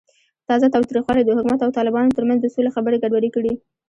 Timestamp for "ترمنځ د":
2.17-2.47